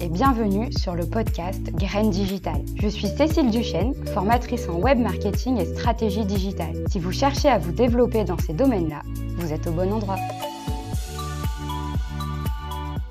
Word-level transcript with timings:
et 0.00 0.08
bienvenue 0.08 0.72
sur 0.72 0.94
le 0.94 1.04
podcast 1.06 1.62
Graines 1.72 2.10
Digital. 2.10 2.62
Je 2.76 2.88
suis 2.88 3.08
Cécile 3.08 3.50
Duchesne, 3.50 3.94
formatrice 4.12 4.68
en 4.68 4.78
web 4.78 4.98
marketing 4.98 5.58
et 5.58 5.64
stratégie 5.64 6.24
digitale. 6.24 6.84
Si 6.90 6.98
vous 6.98 7.12
cherchez 7.12 7.48
à 7.48 7.58
vous 7.58 7.72
développer 7.72 8.24
dans 8.24 8.38
ces 8.38 8.52
domaines-là, 8.52 9.02
vous 9.36 9.52
êtes 9.52 9.66
au 9.66 9.72
bon 9.72 9.92
endroit. 9.92 10.18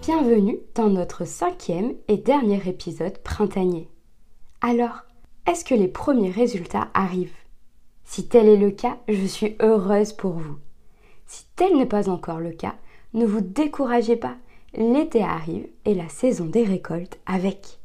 Bienvenue 0.04 0.58
dans 0.76 0.90
notre 0.90 1.26
cinquième 1.26 1.94
et 2.08 2.18
dernier 2.18 2.62
épisode 2.68 3.18
printanier. 3.20 3.90
Alors, 4.62 5.04
est-ce 5.48 5.66
que 5.66 5.76
les 5.76 5.88
premiers 5.88 6.32
résultats 6.32 6.88
arrivent? 6.94 7.32
Si 8.04 8.27
tel 8.27 8.48
est 8.48 8.58
le 8.58 8.72
cas, 8.72 8.98
je 9.08 9.26
suis 9.26 9.55
heureuse 9.62 10.14
pour 10.14 10.34
vous. 10.34 10.58
Si 11.26 11.45
tel 11.55 11.76
n'est 11.77 11.86
pas 11.86 12.09
encore 12.09 12.40
le 12.40 12.52
cas, 12.52 12.76
ne 13.14 13.26
vous 13.26 13.41
découragez 13.41 14.16
pas 14.16 14.36
l'été 14.76 15.23
arrive 15.23 15.68
et 15.86 15.94
la 15.94 16.09
saison 16.09 16.45
des 16.45 16.63
récoltes 16.63 17.20
avec. 17.26 17.80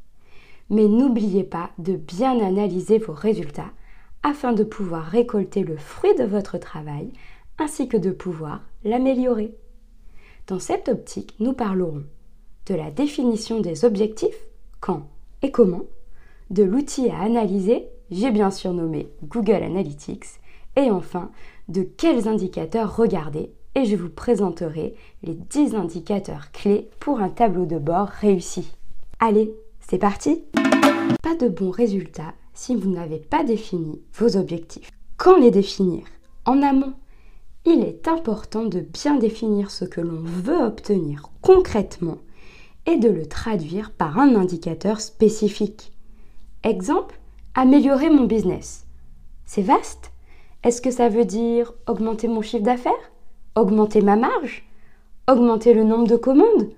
Mais 0.71 0.87
n'oubliez 0.87 1.45
pas 1.45 1.71
de 1.79 1.97
bien 1.97 2.39
analyser 2.41 2.99
vos 2.99 3.13
résultats 3.13 3.71
afin 4.23 4.53
de 4.53 4.65
pouvoir 4.65 5.05
récolter 5.05 5.63
le 5.63 5.77
fruit 5.77 6.15
de 6.17 6.25
votre 6.25 6.59
travail 6.59 7.13
ainsi 7.59 7.89
que 7.89 7.97
de 7.97 8.11
pouvoir 8.11 8.63
l'améliorer. 8.85 9.55
Dans 10.47 10.59
cette 10.59 10.89
optique, 10.89 11.35
nous 11.41 11.53
parlerons 11.53 12.05
de 12.67 12.75
la 12.75 12.91
définition 12.91 13.61
des 13.61 13.85
objectifs, 13.85 14.47
quand 14.81 15.09
et 15.43 15.51
comment, 15.51 15.85
de 16.51 16.63
l'outil 16.63 17.11
à 17.11 17.21
analyser, 17.21 17.89
j'ai 18.11 18.31
bien 18.31 18.51
surnommé 18.51 19.09
Google 19.23 19.63
Analytics, 19.63 20.41
et 20.77 20.91
enfin 20.91 21.31
de 21.69 21.83
quels 21.83 22.29
indicateurs 22.29 22.97
regarder 22.97 23.53
et 23.79 23.85
je 23.85 23.95
vous 23.95 24.09
présenterai 24.09 24.97
les 25.23 25.35
10 25.35 25.77
indicateurs 25.77 26.51
clés 26.51 26.91
pour 26.99 27.21
un 27.21 27.29
tableau 27.29 27.65
de 27.65 27.79
bord 27.79 28.09
réussi. 28.09 28.73
Allez, 29.21 29.55
c'est 29.79 29.99
parti 29.99 30.43
Pas 31.23 31.37
de 31.37 31.49
bons 31.49 31.71
résultats 31.71 32.35
si 32.55 32.75
vous 32.75 32.91
n'avez 32.91 33.19
pas 33.19 33.45
défini 33.45 34.03
vos 34.15 34.37
objectifs. 34.37 34.91
Quand 35.17 35.39
les 35.39 35.53
définir? 35.53 36.03
En 36.45 36.61
amont, 36.61 36.95
il 37.65 37.85
est 37.85 38.09
important 38.09 38.65
de 38.65 38.81
bien 38.81 39.17
définir 39.17 39.71
ce 39.71 39.85
que 39.85 40.01
l'on 40.01 40.23
veut 40.23 40.61
obtenir 40.61 41.31
concrètement 41.41 42.19
et 42.87 42.97
de 42.97 43.09
le 43.09 43.27
traduire 43.27 43.93
par 43.93 44.19
un 44.19 44.35
indicateur 44.35 45.01
spécifique. 45.01 45.93
Exemple, 46.65 47.21
améliorer 47.55 48.11
mon 48.11 48.25
business. 48.25 48.87
C'est 49.47 49.63
vaste 49.63 50.11
Est-ce 50.65 50.83
que 50.83 50.91
ça 50.91 51.09
veut 51.09 51.25
dire 51.25 51.75
augmenter 51.87 52.27
mon 52.27 52.43
chiffre 52.43 52.65
d'affaires? 52.65 53.13
Augmenter 53.59 54.03
ma 54.03 54.15
marge 54.15 54.63
Augmenter 55.27 55.75
le 55.75 55.83
nombre 55.83 56.07
de 56.07 56.15
commandes 56.15 56.71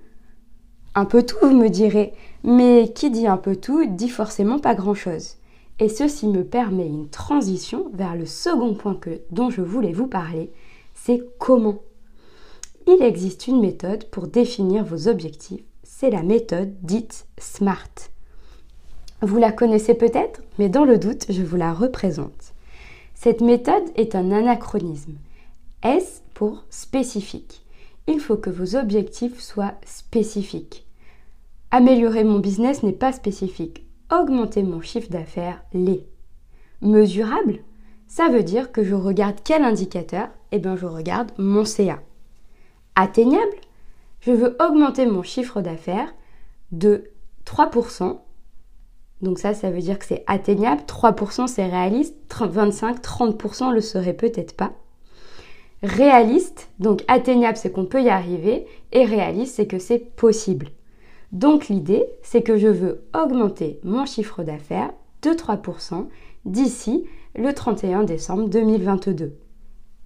Un 0.95 1.05
peu 1.05 1.21
tout, 1.21 1.37
vous 1.43 1.55
me 1.55 1.69
direz. 1.69 2.11
Mais 2.43 2.91
qui 2.95 3.11
dit 3.11 3.27
un 3.27 3.37
peu 3.37 3.55
tout 3.55 3.85
dit 3.85 4.09
forcément 4.09 4.57
pas 4.57 4.73
grand-chose. 4.73 5.35
Et 5.77 5.89
ceci 5.89 6.25
me 6.25 6.43
permet 6.43 6.87
une 6.87 7.07
transition 7.07 7.91
vers 7.93 8.15
le 8.15 8.25
second 8.25 8.73
point 8.73 8.95
que, 8.95 9.21
dont 9.29 9.51
je 9.51 9.61
voulais 9.61 9.93
vous 9.93 10.07
parler, 10.07 10.51
c'est 10.95 11.21
comment. 11.37 11.83
Il 12.87 13.03
existe 13.03 13.45
une 13.45 13.61
méthode 13.61 14.05
pour 14.05 14.25
définir 14.25 14.83
vos 14.83 15.07
objectifs, 15.07 15.61
c'est 15.83 16.09
la 16.09 16.23
méthode 16.23 16.73
dite 16.81 17.27
SMART. 17.37 18.09
Vous 19.21 19.37
la 19.37 19.51
connaissez 19.51 19.93
peut-être, 19.93 20.41
mais 20.57 20.67
dans 20.67 20.85
le 20.85 20.97
doute, 20.97 21.27
je 21.29 21.43
vous 21.43 21.57
la 21.57 21.73
représente. 21.73 22.53
Cette 23.13 23.41
méthode 23.41 23.83
est 23.95 24.15
un 24.15 24.31
anachronisme. 24.31 25.13
S 25.83 26.23
spécifique. 26.69 27.61
Il 28.07 28.19
faut 28.19 28.37
que 28.37 28.49
vos 28.49 28.75
objectifs 28.75 29.39
soient 29.39 29.75
spécifiques. 29.85 30.85
Améliorer 31.71 32.23
mon 32.23 32.39
business 32.39 32.83
n'est 32.83 32.91
pas 32.91 33.11
spécifique. 33.13 33.85
Augmenter 34.11 34.63
mon 34.63 34.81
chiffre 34.81 35.09
d'affaires 35.09 35.63
l'est. 35.73 36.05
Mesurable? 36.81 37.59
Ça 38.07 38.27
veut 38.27 38.43
dire 38.43 38.71
que 38.71 38.83
je 38.83 38.95
regarde 38.95 39.37
quel 39.43 39.63
indicateur? 39.63 40.27
Eh 40.51 40.59
bien, 40.59 40.75
je 40.75 40.85
regarde 40.85 41.31
mon 41.37 41.63
CA. 41.63 41.99
Atteignable? 42.95 43.55
Je 44.19 44.31
veux 44.31 44.57
augmenter 44.59 45.05
mon 45.05 45.23
chiffre 45.23 45.61
d'affaires 45.61 46.13
de 46.71 47.11
3%. 47.45 48.19
Donc 49.21 49.39
ça, 49.39 49.53
ça 49.53 49.71
veut 49.71 49.79
dire 49.79 49.97
que 49.97 50.05
c'est 50.05 50.23
atteignable. 50.27 50.81
3% 50.87 51.47
c'est 51.47 51.67
réaliste. 51.67 52.15
25-30% 52.29 53.71
le 53.71 53.81
serait 53.81 54.13
peut-être 54.13 54.55
pas. 54.57 54.73
Réaliste, 55.83 56.69
donc 56.79 57.03
atteignable, 57.07 57.57
c'est 57.57 57.71
qu'on 57.71 57.85
peut 57.85 58.03
y 58.03 58.09
arriver, 58.09 58.67
et 58.91 59.03
réaliste, 59.03 59.55
c'est 59.55 59.65
que 59.65 59.79
c'est 59.79 60.15
possible. 60.15 60.67
Donc 61.31 61.69
l'idée, 61.69 62.05
c'est 62.21 62.43
que 62.43 62.57
je 62.57 62.67
veux 62.67 63.05
augmenter 63.15 63.79
mon 63.83 64.05
chiffre 64.05 64.43
d'affaires 64.43 64.93
de 65.23 65.29
3% 65.29 66.07
d'ici 66.45 67.05
le 67.35 67.51
31 67.53 68.03
décembre 68.03 68.47
2022. 68.47 69.33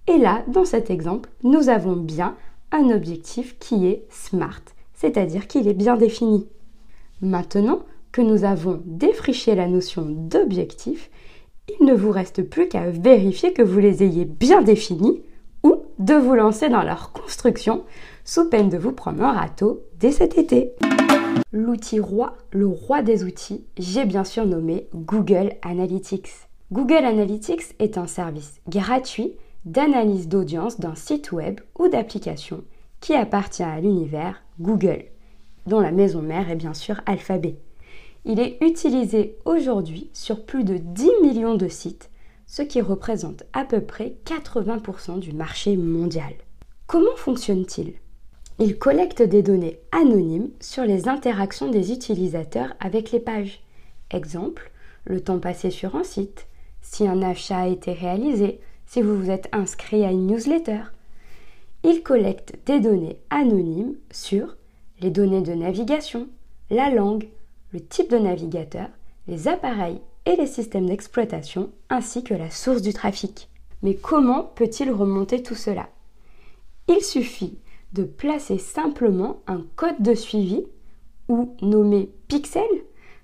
Et 0.06 0.18
là, 0.18 0.44
dans 0.48 0.64
cet 0.64 0.88
exemple, 0.88 1.28
nous 1.42 1.68
avons 1.68 1.96
bien 1.96 2.36
un 2.72 2.90
objectif 2.90 3.58
qui 3.58 3.86
est 3.86 4.06
SMART, 4.08 4.62
c'est-à-dire 4.94 5.46
qu'il 5.46 5.68
est 5.68 5.74
bien 5.74 5.96
défini. 5.96 6.48
Maintenant 7.20 7.80
que 8.12 8.22
nous 8.22 8.44
avons 8.44 8.80
défriché 8.86 9.54
la 9.54 9.68
notion 9.68 10.06
d'objectif, 10.08 11.10
il 11.68 11.84
ne 11.84 11.94
vous 11.94 12.12
reste 12.12 12.42
plus 12.42 12.68
qu'à 12.68 12.88
vérifier 12.90 13.52
que 13.52 13.62
vous 13.62 13.78
les 13.78 14.02
ayez 14.02 14.24
bien 14.24 14.62
définis 14.62 15.20
de 15.98 16.14
vous 16.14 16.34
lancer 16.34 16.68
dans 16.68 16.82
leur 16.82 17.12
construction 17.12 17.84
sous 18.24 18.48
peine 18.50 18.68
de 18.68 18.78
vous 18.78 18.92
prendre 18.92 19.22
un 19.22 19.32
râteau 19.32 19.84
dès 19.98 20.10
cet 20.10 20.36
été. 20.36 20.72
L'outil 21.52 22.00
roi, 22.00 22.36
le 22.50 22.66
roi 22.66 23.02
des 23.02 23.24
outils, 23.24 23.64
j'ai 23.78 24.04
bien 24.04 24.24
sûr 24.24 24.46
nommé 24.46 24.88
Google 24.94 25.52
Analytics. 25.62 26.30
Google 26.72 27.04
Analytics 27.04 27.74
est 27.78 27.98
un 27.98 28.06
service 28.06 28.60
gratuit 28.68 29.34
d'analyse 29.64 30.28
d'audience 30.28 30.80
d'un 30.80 30.94
site 30.94 31.32
web 31.32 31.60
ou 31.78 31.88
d'application 31.88 32.64
qui 33.00 33.14
appartient 33.14 33.62
à 33.62 33.80
l'univers 33.80 34.42
Google, 34.60 35.04
dont 35.66 35.80
la 35.80 35.92
maison 35.92 36.22
mère 36.22 36.50
est 36.50 36.56
bien 36.56 36.74
sûr 36.74 37.00
Alphabet. 37.06 37.56
Il 38.24 38.40
est 38.40 38.58
utilisé 38.60 39.36
aujourd'hui 39.44 40.10
sur 40.12 40.44
plus 40.44 40.64
de 40.64 40.76
10 40.76 41.10
millions 41.22 41.54
de 41.54 41.68
sites 41.68 42.10
ce 42.46 42.62
qui 42.62 42.80
représente 42.80 43.42
à 43.52 43.64
peu 43.64 43.80
près 43.80 44.16
80% 44.24 45.18
du 45.18 45.32
marché 45.32 45.76
mondial. 45.76 46.32
Comment 46.86 47.16
fonctionne-t-il? 47.16 47.94
Il 48.58 48.78
collecte 48.78 49.22
des 49.22 49.42
données 49.42 49.78
anonymes 49.92 50.50
sur 50.60 50.84
les 50.84 51.08
interactions 51.08 51.70
des 51.70 51.92
utilisateurs 51.92 52.72
avec 52.80 53.10
les 53.10 53.20
pages. 53.20 53.62
Exemple, 54.10 54.70
le 55.04 55.20
temps 55.20 55.40
passé 55.40 55.70
sur 55.70 55.94
un 55.96 56.04
site, 56.04 56.46
si 56.80 57.06
un 57.06 57.20
achat 57.22 57.58
a 57.58 57.68
été 57.68 57.92
réalisé, 57.92 58.60
si 58.86 59.02
vous 59.02 59.20
vous 59.20 59.30
êtes 59.30 59.48
inscrit 59.52 60.04
à 60.04 60.10
une 60.10 60.28
newsletter. 60.28 60.80
Il 61.84 62.02
collecte 62.02 62.54
des 62.66 62.80
données 62.80 63.18
anonymes 63.30 63.96
sur 64.10 64.56
les 65.00 65.10
données 65.10 65.42
de 65.42 65.52
navigation, 65.52 66.28
la 66.70 66.90
langue, 66.90 67.28
le 67.72 67.80
type 67.80 68.10
de 68.10 68.18
navigateur, 68.18 68.88
les 69.28 69.48
appareils 69.48 70.00
et 70.26 70.36
les 70.36 70.46
systèmes 70.46 70.86
d'exploitation 70.86 71.70
ainsi 71.88 72.22
que 72.22 72.34
la 72.34 72.50
source 72.50 72.82
du 72.82 72.92
trafic. 72.92 73.48
Mais 73.82 73.94
comment 73.94 74.42
peut-il 74.42 74.90
remonter 74.90 75.42
tout 75.42 75.54
cela? 75.54 75.88
Il 76.88 77.02
suffit 77.02 77.58
de 77.92 78.04
placer 78.04 78.58
simplement 78.58 79.40
un 79.46 79.64
code 79.76 80.00
de 80.00 80.14
suivi 80.14 80.64
ou 81.28 81.56
nommé 81.62 82.10
pixel 82.28 82.62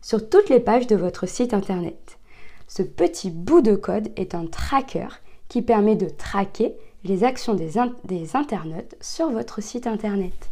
sur 0.00 0.28
toutes 0.28 0.48
les 0.48 0.60
pages 0.60 0.86
de 0.86 0.96
votre 0.96 1.28
site 1.28 1.54
internet. 1.54 2.18
Ce 2.66 2.82
petit 2.82 3.30
bout 3.30 3.60
de 3.60 3.74
code 3.74 4.10
est 4.16 4.34
un 4.34 4.46
tracker 4.46 5.08
qui 5.48 5.62
permet 5.62 5.96
de 5.96 6.08
traquer 6.08 6.74
les 7.04 7.24
actions 7.24 7.54
des, 7.54 7.72
des 8.04 8.36
internautes 8.36 8.94
sur 9.00 9.30
votre 9.30 9.62
site 9.62 9.86
internet. 9.86 10.50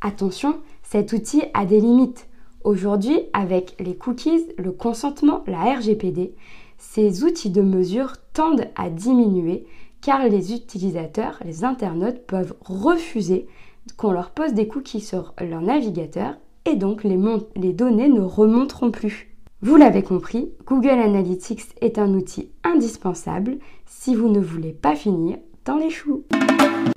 Attention, 0.00 0.60
cet 0.82 1.12
outil 1.12 1.42
a 1.52 1.66
des 1.66 1.80
limites. 1.80 2.28
Aujourd'hui, 2.66 3.20
avec 3.32 3.76
les 3.78 3.94
cookies, 3.94 4.48
le 4.58 4.72
consentement, 4.72 5.44
la 5.46 5.76
RGPD, 5.76 6.34
ces 6.78 7.22
outils 7.22 7.50
de 7.50 7.62
mesure 7.62 8.14
tendent 8.32 8.66
à 8.74 8.90
diminuer 8.90 9.66
car 10.00 10.28
les 10.28 10.52
utilisateurs, 10.52 11.38
les 11.44 11.62
internautes 11.62 12.26
peuvent 12.26 12.56
refuser 12.60 13.46
qu'on 13.96 14.10
leur 14.10 14.30
pose 14.30 14.52
des 14.52 14.66
cookies 14.66 15.00
sur 15.00 15.32
leur 15.40 15.62
navigateur 15.62 16.38
et 16.64 16.74
donc 16.74 17.04
les, 17.04 17.16
les 17.54 17.72
données 17.72 18.08
ne 18.08 18.22
remonteront 18.22 18.90
plus. 18.90 19.28
Vous 19.62 19.76
l'avez 19.76 20.02
compris, 20.02 20.50
Google 20.66 20.88
Analytics 20.88 21.66
est 21.80 22.00
un 22.00 22.14
outil 22.14 22.50
indispensable 22.64 23.58
si 23.86 24.16
vous 24.16 24.28
ne 24.28 24.40
voulez 24.40 24.72
pas 24.72 24.96
finir 24.96 25.38
dans 25.64 25.76
les 25.76 25.90
choux. 25.90 26.24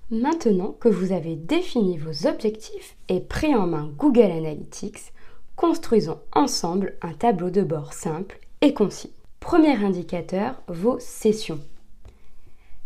Maintenant 0.09 0.75
que 0.79 0.89
vous 0.89 1.11
avez 1.11 1.35
défini 1.35 1.99
vos 1.99 2.27
objectifs 2.27 2.97
et 3.07 3.19
pris 3.19 3.53
en 3.53 3.67
main 3.67 3.91
Google 3.99 4.31
Analytics, 4.31 5.13
construisons 5.59 6.21
ensemble 6.33 6.95
un 7.01 7.11
tableau 7.11 7.49
de 7.49 7.61
bord 7.61 7.91
simple 7.91 8.39
et 8.61 8.73
concis. 8.73 9.11
Premier 9.41 9.75
indicateur, 9.83 10.55
vos 10.69 10.97
sessions. 10.99 11.59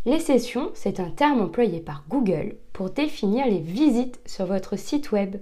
Les 0.05 0.19
sessions, 0.19 0.71
c'est 0.73 0.99
un 0.99 1.11
terme 1.11 1.41
employé 1.41 1.81
par 1.81 2.03
Google 2.09 2.55
pour 2.73 2.89
définir 2.89 3.45
les 3.45 3.59
visites 3.59 4.19
sur 4.25 4.47
votre 4.47 4.75
site 4.75 5.11
web. 5.11 5.35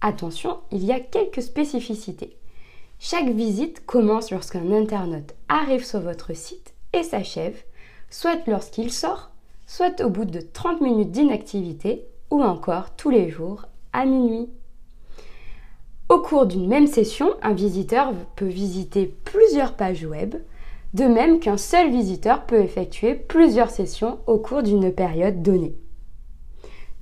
Attention, 0.00 0.60
il 0.72 0.86
y 0.86 0.90
a 0.90 1.00
quelques 1.00 1.42
spécificités. 1.42 2.34
Chaque 2.98 3.28
visite 3.28 3.84
commence 3.84 4.30
lorsqu'un 4.30 4.72
internaute 4.72 5.34
arrive 5.50 5.84
sur 5.84 6.00
votre 6.00 6.34
site 6.34 6.72
et 6.94 7.02
s'achève, 7.02 7.62
soit 8.08 8.40
lorsqu'il 8.46 8.90
sort, 8.90 9.32
soit 9.66 10.00
au 10.00 10.08
bout 10.08 10.24
de 10.24 10.40
30 10.40 10.80
minutes 10.80 11.10
d'inactivité 11.10 12.06
ou 12.30 12.42
encore 12.42 12.96
tous 12.96 13.10
les 13.10 13.28
jours 13.28 13.66
à 13.92 14.06
minuit. 14.06 14.48
Au 16.08 16.20
cours 16.20 16.46
d'une 16.46 16.68
même 16.68 16.86
session, 16.86 17.34
un 17.42 17.52
visiteur 17.52 18.14
peut 18.34 18.46
visiter 18.46 19.14
plusieurs 19.24 19.74
pages 19.74 20.06
web, 20.06 20.36
de 20.94 21.04
même 21.04 21.38
qu'un 21.38 21.58
seul 21.58 21.90
visiteur 21.90 22.46
peut 22.46 22.60
effectuer 22.60 23.14
plusieurs 23.14 23.68
sessions 23.68 24.18
au 24.26 24.38
cours 24.38 24.62
d'une 24.62 24.90
période 24.90 25.42
donnée. 25.42 25.76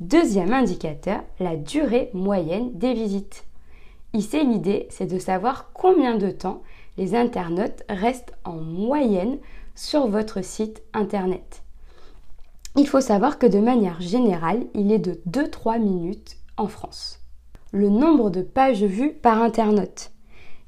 Deuxième 0.00 0.52
indicateur, 0.52 1.22
la 1.38 1.54
durée 1.56 2.10
moyenne 2.14 2.76
des 2.76 2.94
visites. 2.94 3.44
Ici, 4.12 4.44
l'idée, 4.44 4.88
c'est 4.90 5.06
de 5.06 5.20
savoir 5.20 5.70
combien 5.72 6.16
de 6.16 6.30
temps 6.30 6.62
les 6.98 7.14
internautes 7.14 7.84
restent 7.88 8.34
en 8.44 8.56
moyenne 8.56 9.38
sur 9.76 10.08
votre 10.08 10.42
site 10.42 10.82
internet. 10.92 11.62
Il 12.76 12.88
faut 12.88 13.00
savoir 13.00 13.38
que 13.38 13.46
de 13.46 13.60
manière 13.60 14.00
générale, 14.00 14.64
il 14.74 14.90
est 14.90 14.98
de 14.98 15.20
2-3 15.30 15.78
minutes 15.78 16.38
en 16.56 16.66
France. 16.66 17.25
Le 17.76 17.90
nombre 17.90 18.30
de 18.30 18.40
pages 18.40 18.84
vues 18.84 19.12
par 19.12 19.42
internaute. 19.42 20.10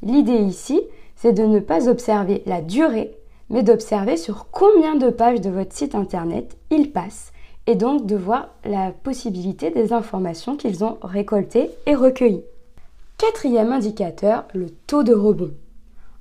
L'idée 0.02 0.40
ici, 0.42 0.82
c'est 1.16 1.32
de 1.32 1.42
ne 1.42 1.58
pas 1.58 1.88
observer 1.88 2.42
la 2.44 2.60
durée, 2.60 3.16
mais 3.48 3.62
d'observer 3.62 4.18
sur 4.18 4.50
combien 4.50 4.94
de 4.94 5.08
pages 5.08 5.40
de 5.40 5.48
votre 5.48 5.72
site 5.72 5.94
internet 5.94 6.58
ils 6.70 6.92
passent 6.92 7.32
et 7.66 7.76
donc 7.76 8.04
de 8.04 8.14
voir 8.14 8.50
la 8.62 8.92
possibilité 8.92 9.70
des 9.70 9.94
informations 9.94 10.54
qu'ils 10.54 10.84
ont 10.84 10.98
récoltées 11.00 11.70
et 11.86 11.94
recueillies. 11.94 12.44
Quatrième 13.16 13.72
indicateur, 13.72 14.44
le 14.52 14.68
taux 14.68 15.02
de 15.02 15.14
rebond. 15.14 15.54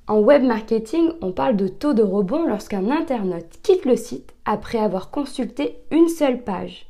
En 0.07 0.19
web 0.21 0.41
marketing, 0.41 1.09
on 1.21 1.33
parle 1.33 1.57
de 1.57 1.67
taux 1.67 1.95
de 1.95 2.03
rebond 2.03 2.45
lorsqu'un 2.47 2.89
internaute 2.91 3.59
quitte 3.61 3.83
le 3.83 3.97
site 3.97 4.33
après 4.45 4.77
avoir 4.77 5.11
consulté 5.11 5.79
une 5.91 6.07
seule 6.07 6.45
page. 6.45 6.86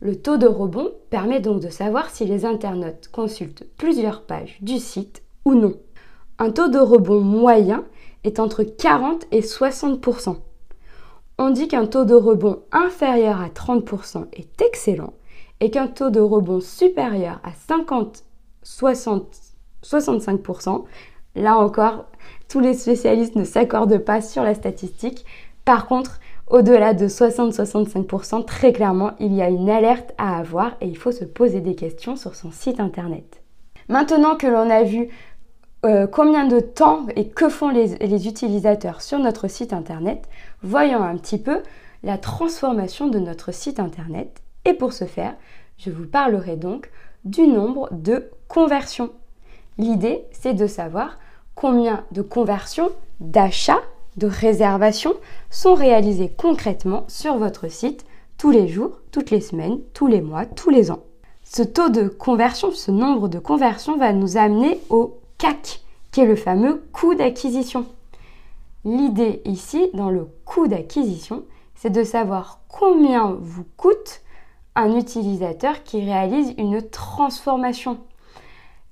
Le 0.00 0.16
taux 0.16 0.38
de 0.38 0.46
rebond 0.46 0.92
permet 1.10 1.40
donc 1.40 1.60
de 1.60 1.68
savoir 1.68 2.08
si 2.08 2.24
les 2.24 2.46
internautes 2.46 3.08
consultent 3.12 3.64
plusieurs 3.76 4.22
pages 4.22 4.58
du 4.62 4.78
site 4.78 5.22
ou 5.44 5.54
non. 5.54 5.74
Un 6.38 6.50
taux 6.50 6.68
de 6.68 6.78
rebond 6.78 7.20
moyen 7.20 7.84
est 8.24 8.40
entre 8.40 8.62
40 8.62 9.26
et 9.30 9.40
60% 9.40 10.36
On 11.38 11.50
dit 11.50 11.68
qu'un 11.68 11.86
taux 11.86 12.06
de 12.06 12.14
rebond 12.14 12.62
inférieur 12.72 13.42
à 13.42 13.48
30% 13.48 14.26
est 14.32 14.62
excellent 14.62 15.12
et 15.60 15.70
qu'un 15.70 15.86
taux 15.86 16.08
de 16.08 16.20
rebond 16.20 16.60
supérieur 16.60 17.38
à 17.44 17.52
50 17.52 18.24
60 18.62 19.36
65% 19.82 20.84
Là 21.36 21.56
encore, 21.56 22.06
tous 22.48 22.60
les 22.60 22.74
spécialistes 22.74 23.36
ne 23.36 23.44
s'accordent 23.44 23.98
pas 23.98 24.20
sur 24.20 24.42
la 24.42 24.54
statistique. 24.54 25.24
Par 25.64 25.86
contre, 25.86 26.18
au-delà 26.50 26.94
de 26.94 27.06
60-65%, 27.06 28.44
très 28.44 28.72
clairement, 28.72 29.12
il 29.20 29.32
y 29.32 29.40
a 29.40 29.48
une 29.48 29.70
alerte 29.70 30.12
à 30.18 30.38
avoir 30.38 30.76
et 30.80 30.86
il 30.86 30.96
faut 30.96 31.12
se 31.12 31.24
poser 31.24 31.60
des 31.60 31.76
questions 31.76 32.16
sur 32.16 32.34
son 32.34 32.50
site 32.50 32.80
internet. 32.80 33.40
Maintenant 33.88 34.36
que 34.36 34.46
l'on 34.46 34.68
a 34.68 34.82
vu 34.82 35.08
euh, 35.86 36.06
combien 36.06 36.46
de 36.46 36.60
temps 36.60 37.06
et 37.16 37.28
que 37.28 37.48
font 37.48 37.70
les, 37.70 37.96
les 37.96 38.28
utilisateurs 38.28 39.00
sur 39.00 39.18
notre 39.18 39.48
site 39.48 39.72
internet, 39.72 40.28
voyons 40.62 41.02
un 41.02 41.16
petit 41.16 41.38
peu 41.38 41.62
la 42.02 42.18
transformation 42.18 43.08
de 43.08 43.18
notre 43.18 43.52
site 43.52 43.80
internet. 43.80 44.42
Et 44.64 44.74
pour 44.74 44.92
ce 44.92 45.04
faire, 45.04 45.34
je 45.78 45.90
vous 45.90 46.06
parlerai 46.06 46.56
donc 46.56 46.90
du 47.24 47.46
nombre 47.46 47.88
de 47.92 48.30
conversions. 48.48 49.10
L'idée, 49.78 50.24
c'est 50.32 50.54
de 50.54 50.66
savoir 50.66 51.18
combien 51.54 52.04
de 52.12 52.22
conversions, 52.22 52.90
d'achats, 53.20 53.82
de 54.20 54.26
réservations 54.26 55.14
sont 55.48 55.74
réalisées 55.74 56.30
concrètement 56.36 57.04
sur 57.08 57.38
votre 57.38 57.68
site 57.68 58.04
tous 58.36 58.50
les 58.50 58.68
jours, 58.68 58.92
toutes 59.10 59.30
les 59.30 59.40
semaines, 59.40 59.80
tous 59.94 60.06
les 60.06 60.20
mois, 60.20 60.46
tous 60.46 60.70
les 60.70 60.90
ans. 60.90 61.02
Ce 61.42 61.62
taux 61.62 61.88
de 61.88 62.06
conversion, 62.06 62.70
ce 62.70 62.90
nombre 62.90 63.28
de 63.28 63.38
conversions 63.38 63.96
va 63.96 64.12
nous 64.12 64.36
amener 64.36 64.78
au 64.90 65.18
CAC, 65.38 65.80
qui 66.12 66.20
est 66.20 66.26
le 66.26 66.36
fameux 66.36 66.82
coût 66.92 67.14
d'acquisition. 67.14 67.86
L'idée 68.84 69.42
ici, 69.46 69.88
dans 69.94 70.10
le 70.10 70.28
coût 70.44 70.68
d'acquisition, 70.68 71.44
c'est 71.74 71.90
de 71.90 72.04
savoir 72.04 72.60
combien 72.68 73.36
vous 73.40 73.64
coûte 73.76 74.20
un 74.76 74.96
utilisateur 74.96 75.82
qui 75.82 76.04
réalise 76.04 76.54
une 76.58 76.82
transformation. 76.82 77.98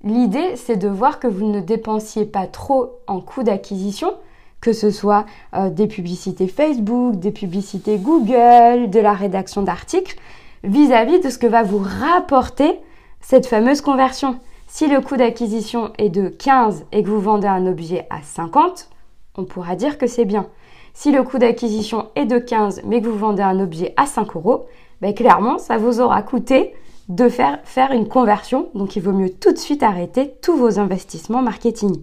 L'idée, 0.03 0.55
c'est 0.55 0.77
de 0.77 0.87
voir 0.87 1.19
que 1.19 1.27
vous 1.27 1.45
ne 1.45 1.59
dépensiez 1.59 2.25
pas 2.25 2.47
trop 2.47 2.99
en 3.07 3.21
coûts 3.21 3.43
d'acquisition, 3.43 4.13
que 4.61 4.73
ce 4.73 4.91
soit 4.91 5.25
euh, 5.55 5.69
des 5.69 5.87
publicités 5.87 6.47
Facebook, 6.47 7.17
des 7.17 7.31
publicités 7.31 7.97
Google, 7.97 8.89
de 8.89 8.99
la 8.99 9.13
rédaction 9.13 9.61
d'articles, 9.61 10.17
vis-à-vis 10.63 11.19
de 11.19 11.29
ce 11.29 11.37
que 11.37 11.47
va 11.47 11.63
vous 11.63 11.79
rapporter 11.79 12.79
cette 13.21 13.45
fameuse 13.45 13.81
conversion. 13.81 14.39
Si 14.67 14.87
le 14.87 15.01
coût 15.01 15.17
d'acquisition 15.17 15.91
est 15.97 16.09
de 16.09 16.29
15 16.29 16.85
et 16.91 17.03
que 17.03 17.09
vous 17.09 17.19
vendez 17.19 17.47
un 17.47 17.65
objet 17.65 18.05
à 18.09 18.21
50, 18.21 18.89
on 19.35 19.45
pourra 19.45 19.75
dire 19.75 19.97
que 19.97 20.07
c'est 20.07 20.25
bien. 20.25 20.47
Si 20.93 21.11
le 21.11 21.23
coût 21.23 21.37
d'acquisition 21.37 22.09
est 22.15 22.25
de 22.25 22.37
15 22.37 22.81
mais 22.85 23.01
que 23.01 23.07
vous 23.07 23.17
vendez 23.17 23.41
un 23.41 23.59
objet 23.59 23.93
à 23.97 24.05
5 24.05 24.35
euros, 24.35 24.67
ben 25.01 25.13
clairement, 25.13 25.57
ça 25.57 25.77
vous 25.77 26.01
aura 26.01 26.21
coûté 26.21 26.73
de 27.07 27.29
faire, 27.29 27.59
faire 27.63 27.91
une 27.91 28.07
conversion. 28.07 28.69
Donc 28.75 28.95
il 28.95 29.01
vaut 29.01 29.13
mieux 29.13 29.29
tout 29.29 29.51
de 29.51 29.57
suite 29.57 29.81
arrêter 29.81 30.35
tous 30.41 30.55
vos 30.55 30.77
investissements 30.77 31.41
marketing. 31.41 32.01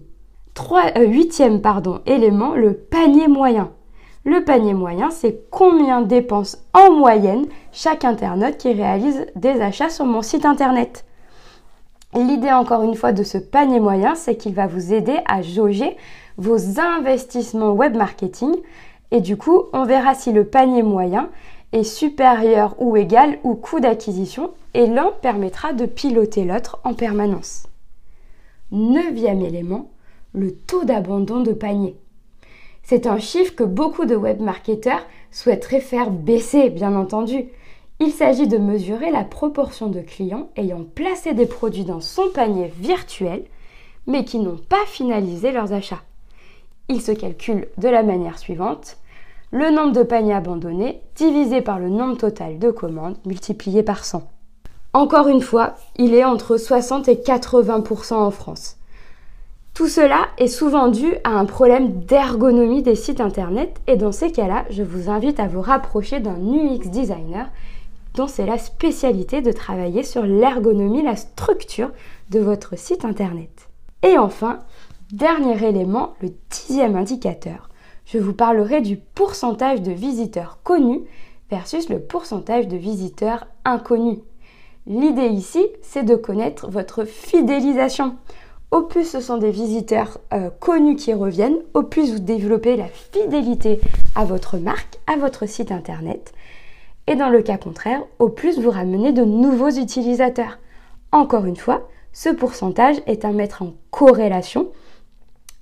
Euh, 0.59 1.05
huitième 1.05 1.61
élément, 2.05 2.55
le 2.55 2.73
panier 2.73 3.27
moyen. 3.27 3.71
Le 4.25 4.43
panier 4.43 4.73
moyen, 4.73 5.09
c'est 5.09 5.49
combien 5.51 6.01
dépense 6.01 6.57
en 6.73 6.91
moyenne 6.91 7.45
chaque 7.71 8.03
internaute 8.03 8.57
qui 8.57 8.73
réalise 8.73 9.27
des 9.35 9.61
achats 9.61 9.89
sur 9.89 10.05
mon 10.05 10.21
site 10.21 10.45
internet. 10.45 11.05
L'idée 12.13 12.51
encore 12.51 12.83
une 12.83 12.95
fois 12.95 13.11
de 13.11 13.23
ce 13.23 13.37
panier 13.37 13.79
moyen, 13.79 14.15
c'est 14.15 14.35
qu'il 14.35 14.53
va 14.53 14.67
vous 14.67 14.93
aider 14.93 15.17
à 15.27 15.41
jauger 15.41 15.95
vos 16.37 16.79
investissements 16.79 17.71
web 17.71 17.95
marketing 17.95 18.55
et 19.11 19.21
du 19.21 19.37
coup, 19.37 19.63
on 19.73 19.85
verra 19.85 20.15
si 20.15 20.31
le 20.31 20.45
panier 20.45 20.83
moyen 20.83 21.29
est 21.71 21.83
supérieur 21.83 22.75
ou 22.79 22.97
égal 22.97 23.37
au 23.43 23.55
coût 23.55 23.79
d'acquisition 23.79 24.51
et 24.73 24.87
l'un 24.87 25.11
permettra 25.21 25.73
de 25.73 25.85
piloter 25.85 26.43
l'autre 26.43 26.79
en 26.83 26.93
permanence. 26.93 27.67
Neuvième 28.71 29.41
élément, 29.41 29.89
le 30.37 30.55
taux 30.55 30.85
d'abandon 30.85 31.41
de 31.41 31.51
panier. 31.51 31.97
C'est 32.83 33.07
un 33.07 33.19
chiffre 33.19 33.55
que 33.55 33.63
beaucoup 33.63 34.05
de 34.05 34.15
webmarketeurs 34.15 35.05
souhaiteraient 35.31 35.81
faire 35.81 36.09
baisser, 36.09 36.69
bien 36.69 36.95
entendu. 36.95 37.47
Il 37.99 38.11
s'agit 38.11 38.47
de 38.47 38.57
mesurer 38.57 39.11
la 39.11 39.23
proportion 39.23 39.87
de 39.87 39.99
clients 39.99 40.49
ayant 40.55 40.85
placé 40.95 41.33
des 41.33 41.47
produits 41.47 41.83
dans 41.83 41.99
son 41.99 42.29
panier 42.33 42.71
virtuel, 42.79 43.43
mais 44.05 44.23
qui 44.23 44.39
n'ont 44.39 44.59
pas 44.69 44.85
finalisé 44.85 45.51
leurs 45.51 45.73
achats. 45.73 46.03
Il 46.87 47.01
se 47.01 47.11
calcule 47.11 47.67
de 47.77 47.89
la 47.89 48.03
manière 48.03 48.39
suivante 48.39 48.97
le 49.51 49.71
nombre 49.71 49.93
de 49.93 50.03
paniers 50.03 50.33
abandonnés 50.33 51.01
divisé 51.15 51.61
par 51.61 51.79
le 51.79 51.89
nombre 51.89 52.17
total 52.17 52.59
de 52.59 52.69
commandes 52.69 53.17
multiplié 53.25 53.81
par 53.81 54.05
100. 54.05 54.23
Encore 54.93 55.27
une 55.27 55.41
fois, 55.41 55.75
il 55.97 56.13
est 56.13 56.23
entre 56.23 56.57
60 56.57 57.07
et 57.07 57.15
80% 57.15 58.13
en 58.13 58.31
France. 58.31 58.77
Tout 59.77 59.87
cela 59.87 60.29
est 60.39 60.47
souvent 60.47 60.87
dû 60.87 61.17
à 61.23 61.29
un 61.37 61.45
problème 61.45 61.99
d'ergonomie 61.99 62.81
des 62.81 62.95
sites 62.95 63.21
internet 63.21 63.79
et 63.85 63.95
dans 63.95 64.11
ces 64.11 64.31
cas-là, 64.31 64.65
je 64.71 64.81
vous 64.81 65.07
invite 65.07 65.39
à 65.39 65.45
vous 65.45 65.61
rapprocher 65.61 66.19
d'un 66.19 66.39
UX 66.39 66.89
designer 66.89 67.47
dont 68.15 68.25
c'est 68.25 68.47
la 68.47 68.57
spécialité 68.57 69.43
de 69.43 69.51
travailler 69.51 70.01
sur 70.01 70.23
l'ergonomie, 70.23 71.03
la 71.03 71.15
structure 71.15 71.91
de 72.31 72.39
votre 72.39 72.75
site 72.75 73.05
internet. 73.05 73.69
Et 74.01 74.17
enfin, 74.17 74.61
dernier 75.11 75.63
élément, 75.63 76.15
le 76.21 76.29
dixième 76.49 76.95
indicateur, 76.95 77.69
je 78.07 78.17
vous 78.17 78.33
parlerai 78.33 78.81
du 78.81 78.97
pourcentage 78.97 79.83
de 79.83 79.91
visiteurs 79.91 80.57
connus 80.63 81.01
versus 81.51 81.87
le 81.89 81.99
pourcentage 81.99 82.67
de 82.67 82.77
visiteurs 82.77 83.45
inconnus. 83.63 84.21
L'idée 84.87 85.27
ici, 85.27 85.63
c'est 85.83 86.01
de 86.01 86.15
connaître 86.15 86.67
votre 86.67 87.03
fidélisation. 87.03 88.15
Au 88.69 88.81
plus 88.81 89.05
ce 89.05 89.21
sont 89.21 89.37
des 89.37 89.51
visiteurs 89.51 90.17
euh, 90.33 90.49
connus 90.59 90.97
qui 90.97 91.13
reviennent, 91.13 91.59
au 91.73 91.83
plus 91.83 92.11
vous 92.11 92.19
développez 92.19 92.75
la 92.75 92.87
fidélité 92.87 93.79
à 94.13 94.25
votre 94.25 94.57
marque, 94.57 94.99
à 95.07 95.15
votre 95.15 95.47
site 95.47 95.71
internet. 95.71 96.33
Et 97.07 97.15
dans 97.15 97.29
le 97.29 97.41
cas 97.41 97.57
contraire, 97.57 98.01
au 98.19 98.27
plus 98.27 98.59
vous 98.59 98.69
ramenez 98.69 99.13
de 99.13 99.23
nouveaux 99.23 99.69
utilisateurs. 99.69 100.59
Encore 101.13 101.45
une 101.45 101.55
fois, 101.55 101.87
ce 102.11 102.27
pourcentage 102.27 102.97
est 103.05 103.23
à 103.23 103.31
mettre 103.31 103.61
en 103.61 103.73
corrélation 103.89 104.67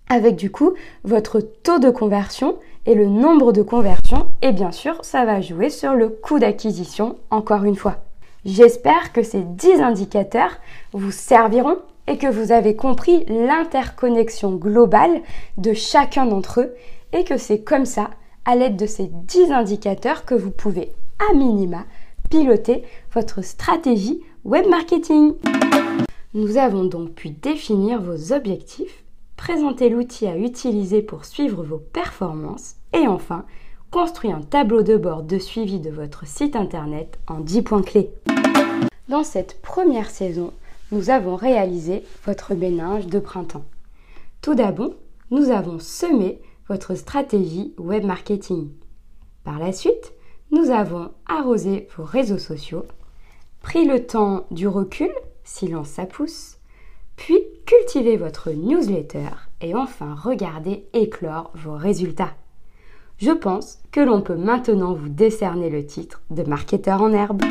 avec 0.09 0.35
du 0.35 0.51
coup 0.51 0.73
votre 1.03 1.39
taux 1.39 1.77
de 1.77 1.91
conversion 1.91 2.57
et 2.87 2.95
le 2.95 3.05
nombre 3.05 3.51
de 3.51 3.61
conversions 3.61 4.31
et 4.41 4.51
bien 4.51 4.71
sûr 4.71 4.97
ça 5.03 5.25
va 5.25 5.41
jouer 5.41 5.69
sur 5.69 5.93
le 5.93 6.09
coût 6.09 6.39
d'acquisition 6.39 7.17
encore 7.29 7.65
une 7.65 7.75
fois. 7.75 7.97
J'espère 8.45 9.11
que 9.13 9.21
ces 9.21 9.41
10 9.41 9.81
indicateurs 9.81 10.57
vous 10.93 11.11
serviront 11.11 11.77
et 12.07 12.17
que 12.17 12.27
vous 12.27 12.51
avez 12.51 12.75
compris 12.75 13.25
l'interconnexion 13.27 14.55
globale 14.55 15.21
de 15.57 15.73
chacun 15.73 16.25
d'entre 16.25 16.61
eux 16.61 16.75
et 17.13 17.23
que 17.23 17.37
c'est 17.37 17.61
comme 17.61 17.85
ça, 17.85 18.09
à 18.45 18.55
l'aide 18.55 18.75
de 18.75 18.85
ces 18.85 19.09
10 19.11 19.51
indicateurs, 19.51 20.25
que 20.25 20.35
vous 20.35 20.51
pouvez 20.51 20.91
à 21.29 21.33
minima 21.33 21.85
piloter 22.29 22.83
votre 23.13 23.43
stratégie 23.43 24.21
web 24.43 24.67
marketing. 24.67 25.33
Nous 26.33 26.57
avons 26.57 26.83
donc 26.83 27.11
pu 27.11 27.29
définir 27.29 28.01
vos 28.01 28.33
objectifs, 28.33 29.03
présenter 29.37 29.89
l'outil 29.89 30.27
à 30.27 30.37
utiliser 30.37 31.01
pour 31.01 31.25
suivre 31.25 31.63
vos 31.63 31.77
performances 31.77 32.75
et 32.93 33.07
enfin 33.07 33.45
construire 33.89 34.35
un 34.35 34.41
tableau 34.41 34.81
de 34.81 34.97
bord 34.97 35.23
de 35.23 35.39
suivi 35.39 35.79
de 35.79 35.89
votre 35.89 36.27
site 36.27 36.55
internet 36.55 37.17
en 37.27 37.39
10 37.39 37.61
points 37.61 37.81
clés. 37.81 38.11
Dans 39.07 39.23
cette 39.23 39.61
première 39.61 40.09
saison, 40.09 40.51
nous 40.91 41.09
avons 41.09 41.35
réalisé 41.35 42.03
votre 42.25 42.53
ménage 42.53 43.07
de 43.07 43.19
printemps. 43.19 43.65
Tout 44.41 44.55
d'abord, 44.55 44.93
nous 45.31 45.49
avons 45.49 45.79
semé 45.79 46.39
votre 46.67 46.95
stratégie 46.95 47.73
web 47.77 48.03
marketing. 48.03 48.69
Par 49.43 49.59
la 49.59 49.71
suite, 49.71 50.13
nous 50.51 50.69
avons 50.69 51.11
arrosé 51.27 51.87
vos 51.97 52.03
réseaux 52.03 52.37
sociaux, 52.37 52.85
pris 53.61 53.85
le 53.85 54.05
temps 54.05 54.45
du 54.51 54.67
recul, 54.67 55.11
silence 55.43 55.89
ça 55.89 56.05
pousse, 56.05 56.57
puis 57.15 57.39
cultivé 57.65 58.17
votre 58.17 58.51
newsletter 58.51 59.29
et 59.61 59.75
enfin 59.75 60.15
regardé 60.15 60.85
éclore 60.93 61.51
vos 61.55 61.75
résultats 61.75 62.33
je 63.17 63.31
pense 63.31 63.79
que 63.91 64.01
l'on 64.01 64.21
peut 64.21 64.35
maintenant 64.35 64.93
vous 64.93 65.09
décerner 65.09 65.69
le 65.69 65.85
titre 65.85 66.21
de 66.31 66.43
marketeur 66.43 67.01
en 67.01 67.13
herbe. 67.13 67.41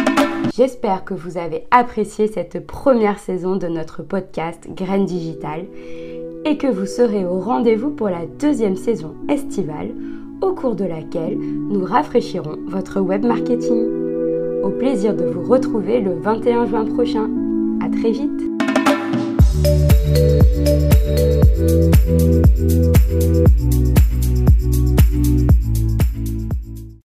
J'espère 0.54 1.04
que 1.04 1.14
vous 1.14 1.38
avez 1.38 1.66
apprécié 1.70 2.26
cette 2.28 2.66
première 2.66 3.18
saison 3.18 3.56
de 3.56 3.66
notre 3.66 4.02
podcast 4.02 4.68
Graines 4.68 5.06
Digitales 5.06 5.66
et 6.44 6.58
que 6.58 6.66
vous 6.66 6.86
serez 6.86 7.24
au 7.24 7.40
rendez-vous 7.40 7.90
pour 7.90 8.10
la 8.10 8.26
deuxième 8.38 8.76
saison 8.76 9.14
estivale 9.28 9.94
au 10.42 10.52
cours 10.52 10.74
de 10.74 10.84
laquelle 10.84 11.38
nous 11.38 11.84
rafraîchirons 11.84 12.58
votre 12.66 13.00
web 13.00 13.24
marketing. 13.24 13.86
Au 14.62 14.70
plaisir 14.70 15.14
de 15.14 15.24
vous 15.24 15.42
retrouver 15.42 16.00
le 16.00 16.14
21 16.14 16.66
juin 16.66 16.84
prochain. 16.84 17.30
À 17.82 17.88
très 17.88 18.10
vite. 18.10 18.30